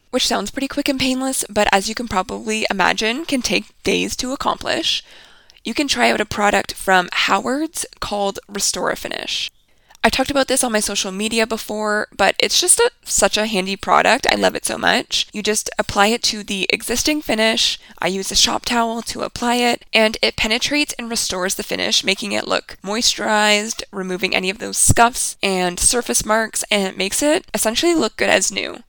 which 0.10 0.26
sounds 0.26 0.52
pretty 0.52 0.70
quick 0.70 0.88
and 0.88 1.02
painless, 1.02 1.44
but 1.50 1.68
as 1.74 1.90
you 1.90 1.96
can 1.96 2.08
probably 2.08 2.66
imagine, 2.72 3.26
can 3.26 3.42
take 3.42 3.84
days 3.84 4.16
to 4.16 4.32
accomplish 4.32 5.04
you 5.68 5.74
can 5.74 5.90
try 5.90 6.10
out 6.10 6.22
a 6.22 6.26
product 6.26 6.72
from 6.72 7.10
Howard's 7.12 7.86
called 8.00 8.40
Restore 8.48 8.96
Finish. 8.96 9.52
I 10.02 10.08
talked 10.08 10.32
about 10.32 10.48
this 10.48 10.64
on 10.64 10.72
my 10.72 10.80
social 10.80 11.12
media 11.12 11.46
before, 11.46 12.08
but 12.16 12.36
it's 12.40 12.62
just 12.62 12.80
a, 12.80 12.90
such 13.04 13.36
a 13.36 13.48
handy 13.48 13.76
product. 13.76 14.26
I 14.32 14.36
love 14.36 14.56
it 14.56 14.64
so 14.64 14.78
much. 14.78 15.28
You 15.34 15.44
just 15.44 15.70
apply 15.78 16.08
it 16.08 16.24
to 16.24 16.42
the 16.42 16.70
existing 16.72 17.22
finish. 17.22 17.78
I 18.00 18.08
use 18.08 18.32
a 18.32 18.36
shop 18.36 18.64
towel 18.64 19.02
to 19.02 19.24
apply 19.24 19.56
it, 19.56 19.84
and 19.92 20.18
it 20.22 20.38
penetrates 20.38 20.94
and 20.98 21.10
restores 21.10 21.56
the 21.56 21.64
finish, 21.64 22.02
making 22.02 22.32
it 22.32 22.48
look 22.48 22.78
moisturized, 22.82 23.84
removing 23.92 24.34
any 24.34 24.50
of 24.50 24.60
those 24.60 24.78
scuffs 24.78 25.36
and 25.44 25.78
surface 25.78 26.24
marks, 26.24 26.64
and 26.72 26.88
it 26.88 26.98
makes 26.98 27.22
it 27.22 27.46
essentially 27.54 27.94
look 27.94 28.16
good 28.16 28.30
as 28.30 28.54
new. 28.54 28.84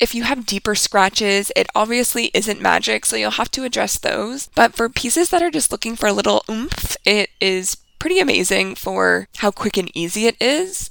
If 0.00 0.14
you 0.14 0.24
have 0.24 0.46
deeper 0.46 0.74
scratches, 0.74 1.52
it 1.54 1.68
obviously 1.74 2.30
isn't 2.34 2.60
magic, 2.60 3.06
so 3.06 3.16
you'll 3.16 3.32
have 3.32 3.50
to 3.52 3.64
address 3.64 3.98
those. 3.98 4.48
But 4.54 4.74
for 4.74 4.88
pieces 4.88 5.30
that 5.30 5.42
are 5.42 5.50
just 5.50 5.70
looking 5.70 5.96
for 5.96 6.06
a 6.06 6.12
little 6.12 6.44
oomph, 6.50 6.96
it 7.04 7.30
is 7.40 7.76
pretty 7.98 8.18
amazing 8.18 8.74
for 8.74 9.28
how 9.36 9.50
quick 9.50 9.76
and 9.76 9.90
easy 9.96 10.26
it 10.26 10.36
is. 10.40 10.90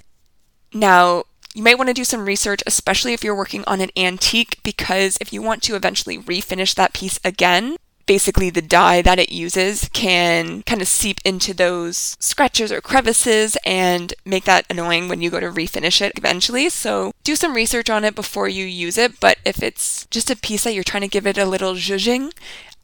Now, 0.73 1.25
you 1.53 1.61
might 1.61 1.77
want 1.77 1.89
to 1.89 1.93
do 1.93 2.03
some 2.03 2.25
research, 2.25 2.63
especially 2.65 3.13
if 3.13 3.23
you're 3.23 3.35
working 3.35 3.63
on 3.67 3.81
an 3.81 3.91
antique, 3.95 4.57
because 4.63 5.17
if 5.21 5.31
you 5.31 5.41
want 5.41 5.61
to 5.63 5.75
eventually 5.75 6.17
refinish 6.17 6.73
that 6.73 6.93
piece 6.93 7.19
again, 7.23 7.75
basically 8.05 8.49
the 8.49 8.61
dye 8.61 9.01
that 9.01 9.19
it 9.19 9.31
uses 9.31 9.89
can 9.93 10.63
kind 10.63 10.81
of 10.81 10.87
seep 10.87 11.19
into 11.23 11.53
those 11.53 12.17
scratches 12.19 12.71
or 12.71 12.81
crevices 12.81 13.57
and 13.65 14.13
make 14.25 14.45
that 14.45 14.65
annoying 14.69 15.07
when 15.07 15.21
you 15.21 15.29
go 15.29 15.39
to 15.39 15.51
refinish 15.51 16.01
it 16.01 16.13
eventually. 16.17 16.69
So 16.69 17.13
do 17.23 17.35
some 17.35 17.53
research 17.53 17.89
on 17.89 18.03
it 18.03 18.15
before 18.15 18.47
you 18.47 18.65
use 18.65 18.97
it. 18.97 19.19
But 19.19 19.37
if 19.45 19.61
it's 19.61 20.05
just 20.07 20.29
a 20.29 20.35
piece 20.35 20.63
that 20.63 20.73
you're 20.73 20.83
trying 20.83 21.01
to 21.01 21.07
give 21.07 21.27
it 21.27 21.37
a 21.37 21.45
little 21.45 21.73
zhuzhing, 21.75 22.31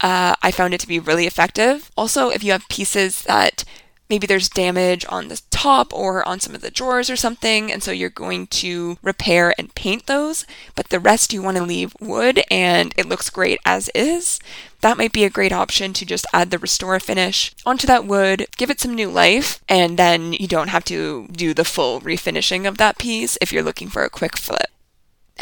uh, 0.00 0.34
I 0.42 0.50
found 0.50 0.74
it 0.74 0.80
to 0.80 0.88
be 0.88 0.98
really 0.98 1.26
effective. 1.26 1.90
Also, 1.96 2.30
if 2.30 2.42
you 2.42 2.52
have 2.52 2.68
pieces 2.68 3.22
that 3.22 3.64
maybe 4.08 4.26
there's 4.26 4.48
damage 4.48 5.06
on 5.08 5.28
the 5.28 5.40
top 5.60 5.92
or 5.92 6.26
on 6.26 6.40
some 6.40 6.54
of 6.54 6.62
the 6.62 6.70
drawers 6.70 7.10
or 7.10 7.16
something, 7.16 7.70
and 7.70 7.82
so 7.82 7.92
you're 7.92 8.08
going 8.08 8.46
to 8.46 8.96
repair 9.02 9.52
and 9.58 9.74
paint 9.74 10.06
those, 10.06 10.46
but 10.74 10.88
the 10.88 10.98
rest 10.98 11.34
you 11.34 11.42
want 11.42 11.58
to 11.58 11.62
leave 11.62 11.94
wood 12.00 12.42
and 12.50 12.94
it 12.96 13.04
looks 13.04 13.28
great 13.28 13.60
as 13.66 13.90
is. 13.94 14.40
That 14.80 14.96
might 14.96 15.12
be 15.12 15.24
a 15.24 15.28
great 15.28 15.52
option 15.52 15.92
to 15.92 16.06
just 16.06 16.24
add 16.32 16.50
the 16.50 16.58
restore 16.58 16.98
finish 16.98 17.52
onto 17.66 17.86
that 17.88 18.06
wood, 18.06 18.46
give 18.56 18.70
it 18.70 18.80
some 18.80 18.94
new 18.94 19.10
life, 19.10 19.60
and 19.68 19.98
then 19.98 20.32
you 20.32 20.48
don't 20.48 20.68
have 20.68 20.84
to 20.86 21.28
do 21.30 21.52
the 21.52 21.66
full 21.66 22.00
refinishing 22.00 22.66
of 22.66 22.78
that 22.78 22.96
piece 22.96 23.36
if 23.42 23.52
you're 23.52 23.62
looking 23.62 23.88
for 23.88 24.02
a 24.02 24.08
quick 24.08 24.38
flip. 24.38 24.70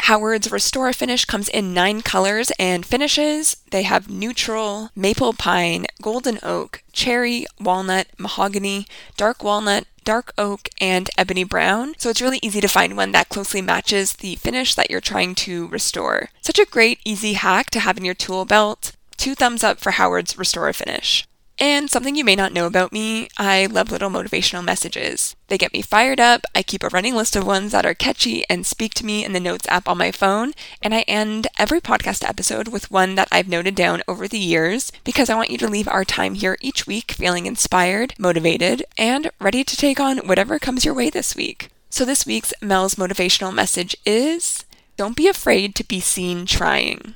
Howard's 0.03 0.51
Restore 0.51 0.91
finish 0.93 1.25
comes 1.25 1.49
in 1.49 1.73
nine 1.73 2.01
colors 2.01 2.51
and 2.57 2.85
finishes. 2.85 3.57
They 3.71 3.83
have 3.83 4.09
neutral, 4.09 4.89
maple 4.95 5.33
pine, 5.33 5.85
golden 6.01 6.39
oak, 6.41 6.83
cherry, 6.91 7.45
walnut, 7.59 8.07
mahogany, 8.17 8.87
dark 9.17 9.43
walnut, 9.43 9.85
dark 10.03 10.33
oak, 10.37 10.69
and 10.81 11.09
ebony 11.17 11.43
brown. 11.43 11.93
So 11.97 12.09
it's 12.09 12.21
really 12.21 12.39
easy 12.41 12.61
to 12.61 12.67
find 12.67 12.97
one 12.97 13.11
that 13.11 13.29
closely 13.29 13.61
matches 13.61 14.13
the 14.13 14.35
finish 14.35 14.73
that 14.73 14.89
you're 14.89 15.01
trying 15.01 15.35
to 15.35 15.67
restore. 15.67 16.29
Such 16.41 16.57
a 16.57 16.65
great, 16.65 16.99
easy 17.05 17.33
hack 17.33 17.69
to 17.71 17.79
have 17.79 17.97
in 17.97 18.05
your 18.05 18.15
tool 18.15 18.45
belt. 18.45 18.93
Two 19.17 19.35
thumbs 19.35 19.63
up 19.63 19.79
for 19.79 19.91
Howard's 19.91 20.37
Restore 20.37 20.73
finish. 20.73 21.27
And 21.59 21.89
something 21.89 22.15
you 22.15 22.23
may 22.23 22.37
not 22.37 22.53
know 22.53 22.65
about 22.65 22.93
me, 22.93 23.27
I 23.37 23.65
love 23.65 23.91
little 23.91 24.09
motivational 24.09 24.63
messages. 24.63 25.35
They 25.47 25.57
get 25.57 25.73
me 25.73 25.81
fired 25.81 26.19
up. 26.19 26.45
I 26.55 26.63
keep 26.63 26.83
a 26.83 26.89
running 26.89 27.15
list 27.15 27.35
of 27.35 27.45
ones 27.45 27.73
that 27.73 27.85
are 27.85 27.93
catchy 27.93 28.45
and 28.49 28.65
speak 28.65 28.93
to 28.93 29.05
me 29.05 29.25
in 29.25 29.33
the 29.33 29.41
Notes 29.41 29.67
app 29.67 29.89
on 29.89 29.97
my 29.97 30.11
phone. 30.11 30.53
And 30.81 30.95
I 30.95 31.01
end 31.01 31.47
every 31.57 31.81
podcast 31.81 32.27
episode 32.27 32.69
with 32.69 32.89
one 32.89 33.15
that 33.15 33.27
I've 33.29 33.49
noted 33.49 33.75
down 33.75 34.03
over 34.07 34.25
the 34.25 34.39
years 34.39 34.93
because 35.03 35.29
I 35.29 35.35
want 35.35 35.49
you 35.49 35.57
to 35.57 35.67
leave 35.67 35.89
our 35.89 36.05
time 36.05 36.35
here 36.35 36.57
each 36.61 36.87
week 36.87 37.11
feeling 37.11 37.45
inspired, 37.45 38.13
motivated, 38.17 38.85
and 38.97 39.29
ready 39.41 39.65
to 39.65 39.75
take 39.75 39.99
on 39.99 40.19
whatever 40.19 40.59
comes 40.59 40.85
your 40.85 40.93
way 40.93 41.09
this 41.09 41.35
week. 41.35 41.69
So 41.89 42.05
this 42.05 42.25
week's 42.25 42.53
Mel's 42.61 42.95
motivational 42.95 43.53
message 43.53 43.97
is 44.05 44.63
Don't 44.95 45.17
be 45.17 45.27
afraid 45.27 45.75
to 45.75 45.83
be 45.83 45.99
seen 45.99 46.45
trying. 46.45 47.15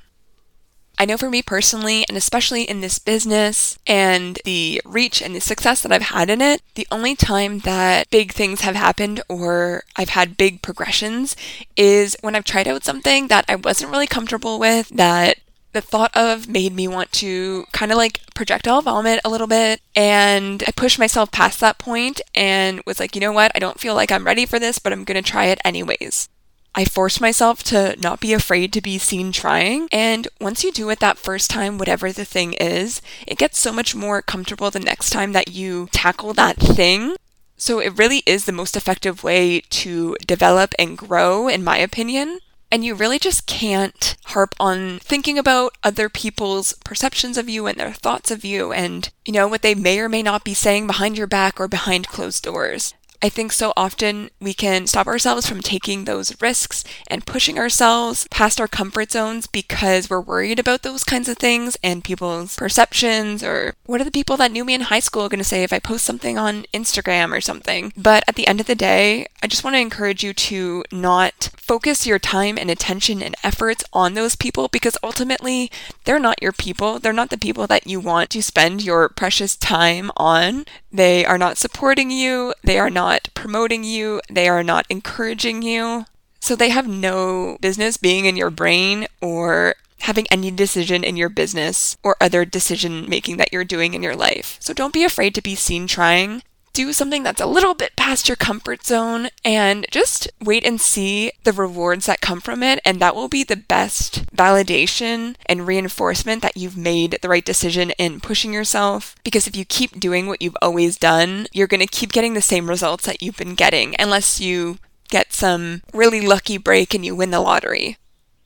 I 1.04 1.06
know 1.06 1.18
for 1.18 1.30
me 1.30 1.42
personally, 1.42 2.06
and 2.08 2.16
especially 2.16 2.64
in 2.64 2.80
this 2.80 2.98
business 2.98 3.78
and 3.86 4.40
the 4.46 4.82
reach 4.86 5.22
and 5.22 5.36
the 5.36 5.42
success 5.42 5.82
that 5.82 5.92
I've 5.92 6.02
had 6.02 6.30
in 6.30 6.42
it, 6.42 6.62
the 6.76 6.88
only 6.90 7.14
time 7.14 7.60
that 7.60 8.10
big 8.10 8.32
things 8.32 8.62
have 8.62 8.76
happened 8.76 9.22
or 9.28 9.84
I've 9.98 10.12
had 10.12 10.38
big 10.38 10.62
progressions 10.62 11.36
is 11.76 12.16
when 12.22 12.38
I've 12.38 12.46
tried 12.46 12.70
out 12.70 12.86
something 12.86 13.28
that 13.28 13.44
I 13.50 13.58
wasn't 13.58 13.92
really 13.92 14.08
comfortable 14.08 14.60
with, 14.60 14.88
that 14.96 15.40
the 15.74 15.82
thought 15.82 16.16
of 16.16 16.48
made 16.48 16.74
me 16.74 16.88
want 16.88 17.12
to 17.14 17.66
kind 17.74 17.92
of 17.92 17.98
like 17.98 18.22
projectile 18.34 18.82
vomit 18.82 19.20
a 19.26 19.30
little 19.30 19.48
bit. 19.48 19.82
And 19.98 20.64
I 20.66 20.72
pushed 20.72 21.00
myself 21.00 21.34
past 21.34 21.60
that 21.60 21.80
point 21.80 22.22
and 22.34 22.82
was 22.86 23.02
like, 23.02 23.14
you 23.14 23.20
know 23.20 23.34
what? 23.34 23.52
I 23.54 23.60
don't 23.60 23.78
feel 23.78 23.94
like 23.94 24.10
I'm 24.10 24.26
ready 24.26 24.46
for 24.46 24.58
this, 24.58 24.80
but 24.80 24.94
I'm 24.94 25.04
going 25.04 25.22
to 25.22 25.30
try 25.30 25.48
it 25.48 25.60
anyways. 25.66 26.30
I 26.76 26.86
forced 26.86 27.22
myself 27.22 27.64
to 27.66 27.96
not 28.02 28.20
be 28.20 28.34
afraid 28.34 28.74
to 28.74 28.82
be 28.82 28.98
seen 28.98 29.32
trying. 29.32 29.88
And 29.92 30.28
once 30.42 30.64
you 30.64 30.72
do 30.72 30.90
it 30.90 31.00
that 31.00 31.18
first 31.18 31.50
time, 31.50 31.78
whatever 31.78 32.12
the 32.12 32.26
thing 32.26 32.54
is, 32.54 33.02
it 33.28 33.38
gets 33.38 33.60
so 33.60 33.72
much 33.72 33.94
more 33.94 34.22
comfortable 34.22 34.72
the 34.72 34.80
next 34.80 35.12
time 35.12 35.34
that 35.34 35.50
you 35.50 35.88
tackle 35.92 36.34
that 36.34 36.58
thing. 36.58 37.16
So 37.58 37.80
it 37.80 37.98
really 37.98 38.24
is 38.26 38.46
the 38.46 38.52
most 38.52 38.76
effective 38.76 39.24
way 39.24 39.62
to 39.62 40.18
develop 40.26 40.74
and 40.80 40.98
grow, 40.98 41.48
in 41.48 41.64
my 41.64 41.78
opinion. 41.78 42.40
And 42.72 42.84
you 42.84 42.96
really 42.96 43.20
just 43.20 43.46
can't 43.46 44.16
harp 44.26 44.56
on 44.60 44.98
thinking 44.98 45.38
about 45.38 45.78
other 45.84 46.10
people's 46.10 46.74
perceptions 46.84 47.38
of 47.38 47.48
you 47.48 47.68
and 47.68 47.78
their 47.78 47.94
thoughts 47.94 48.32
of 48.32 48.44
you 48.44 48.74
and, 48.74 49.12
you 49.26 49.32
know, 49.32 49.48
what 49.48 49.62
they 49.62 49.76
may 49.76 50.00
or 50.00 50.10
may 50.10 50.24
not 50.24 50.44
be 50.44 50.56
saying 50.56 50.88
behind 50.88 51.16
your 51.16 51.28
back 51.28 51.60
or 51.60 51.68
behind 51.68 52.08
closed 52.08 52.44
doors. 52.44 52.96
I 53.24 53.30
think 53.30 53.54
so 53.54 53.72
often 53.78 54.30
we 54.42 54.54
can 54.54 54.86
stop 54.86 55.08
ourselves 55.08 55.48
from 55.48 55.62
taking 55.62 56.04
those 56.04 56.36
risks 56.42 56.84
and 57.08 57.26
pushing 57.26 57.58
ourselves 57.58 58.28
past 58.30 58.60
our 58.60 58.68
comfort 58.68 59.14
zones 59.14 59.48
because 59.48 60.10
we're 60.10 60.20
worried 60.20 60.60
about 60.60 60.82
those 60.82 61.06
kinds 61.06 61.30
of 61.30 61.38
things 61.38 61.78
and 61.82 62.04
people's 62.04 62.58
perceptions 62.58 63.42
or 63.42 63.76
what 63.86 64.02
are 64.02 64.04
the 64.04 64.12
people 64.12 64.36
that 64.36 64.52
knew 64.52 64.66
me 64.66 64.74
in 64.74 64.82
high 64.82 65.00
school 65.00 65.30
going 65.30 65.38
to 65.38 65.46
say 65.46 65.64
if 65.64 65.72
I 65.72 65.80
post 65.80 66.04
something 66.04 66.38
on 66.38 66.66
Instagram 66.74 67.32
or 67.32 67.40
something. 67.40 67.94
But 67.96 68.26
at 68.28 68.36
the 68.36 68.46
end 68.46 68.60
of 68.60 68.68
the 68.68 68.76
day, 68.76 69.28
I 69.42 69.48
just 69.48 69.64
want 69.64 69.78
to 69.78 69.82
encourage 69.82 70.22
you 70.22 70.34
to 70.34 70.84
not 70.92 71.50
focus 71.56 72.06
your 72.06 72.20
time 72.20 72.58
and 72.58 72.70
attention 72.70 73.24
and 73.24 73.36
efforts 73.42 73.86
on 73.94 74.16
those 74.16 74.36
people 74.36 74.68
because 74.68 74.98
ultimately 75.02 75.72
they're 76.04 76.20
not 76.20 76.42
your 76.42 76.52
people. 76.52 77.00
They're 77.00 77.14
not 77.14 77.30
the 77.30 77.38
people 77.38 77.68
that 77.68 77.88
you 77.88 78.02
want 78.02 78.30
to 78.32 78.44
spend 78.44 78.84
your 78.84 79.08
precious 79.08 79.56
time 79.56 80.12
on. 80.18 80.66
They 80.94 81.26
are 81.26 81.40
not 81.40 81.58
supporting 81.58 82.12
you. 82.12 82.54
They 82.64 82.78
are 82.78 82.92
not 82.92 83.30
promoting 83.34 83.84
you. 83.84 84.22
They 84.30 84.48
are 84.48 84.64
not 84.64 84.86
encouraging 84.90 85.64
you. 85.64 86.06
So 86.40 86.56
they 86.56 86.70
have 86.70 86.88
no 86.88 87.58
business 87.62 87.98
being 87.98 88.26
in 88.26 88.36
your 88.36 88.52
brain 88.52 89.08
or 89.20 89.76
having 90.02 90.28
any 90.30 90.52
decision 90.52 91.04
in 91.04 91.16
your 91.18 91.30
business 91.30 91.98
or 92.04 92.16
other 92.22 92.46
decision 92.46 93.10
making 93.10 93.38
that 93.38 93.52
you're 93.52 93.64
doing 93.64 93.94
in 93.94 94.04
your 94.04 94.16
life. 94.16 94.58
So 94.60 94.74
don't 94.74 94.94
be 94.94 95.04
afraid 95.04 95.34
to 95.36 95.42
be 95.42 95.56
seen 95.56 95.88
trying 95.88 96.44
do 96.74 96.92
something 96.92 97.22
that's 97.22 97.40
a 97.40 97.46
little 97.46 97.76
bit 97.76 97.96
past 97.96 98.28
your 98.28 98.36
comfort 98.36 98.84
zone 98.84 99.30
and 99.46 99.86
just 99.92 100.30
wait 100.42 100.66
and 100.66 100.82
see 100.82 101.32
the 101.44 101.54
rewards 101.54 102.08
that 102.08 102.20
come 102.20 102.42
from 102.42 102.64
it. 102.64 102.80
And 102.84 103.00
that 103.00 103.16
will 103.16 103.28
be 103.28 103.44
the 103.44 103.56
best 103.56 104.26
validation 104.36 105.36
and 105.46 105.68
reinforcement 105.68 106.42
that 106.42 106.58
you've 106.58 106.78
made 106.78 107.20
the 107.22 107.30
right 107.30 107.46
decision 107.46 107.92
in 107.92 108.20
pushing 108.20 108.52
yourself. 108.52 109.16
Because 109.24 109.48
if 109.48 109.56
you 109.56 109.66
keep 109.66 110.00
doing 110.00 110.28
what 110.28 110.42
you've 110.42 110.58
always 110.62 110.98
done, 110.98 111.48
you're 111.54 111.68
going 111.68 111.80
to 111.80 111.88
keep 111.88 112.12
getting 112.12 112.34
the 112.34 112.42
same 112.42 112.68
results 112.70 113.06
that 113.06 113.22
you've 113.22 113.38
been 113.38 113.56
getting 113.56 113.96
unless 114.00 114.42
you 114.42 114.80
get 115.10 115.32
some 115.32 115.84
really 115.94 116.22
lucky 116.22 116.58
break 116.58 116.96
and 116.96 117.06
you 117.06 117.16
win 117.16 117.30
the 117.30 117.40
lottery. 117.40 117.98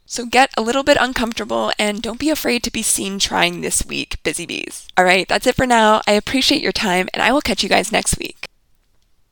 So 0.09 0.25
get 0.25 0.51
a 0.55 0.61
little 0.61 0.83
bit 0.83 0.97
uncomfortable 0.99 1.73
and 1.77 2.01
don't 2.01 2.17
be 2.17 2.29
afraid 2.29 2.63
to 2.63 2.71
be 2.71 2.81
seen 2.81 3.19
trying 3.19 3.59
this 3.59 3.85
week, 3.85 4.23
Busy 4.23 4.45
Bees. 4.45 4.87
All 4.97 5.03
right, 5.03 5.27
that's 5.27 5.45
it 5.45 5.55
for 5.55 5.67
now. 5.67 6.01
I 6.07 6.13
appreciate 6.13 6.61
your 6.61 6.71
time 6.71 7.09
and 7.13 7.21
I 7.21 7.33
will 7.33 7.41
catch 7.41 7.61
you 7.61 7.67
guys 7.67 7.91
next 7.91 8.17
week. 8.17 8.47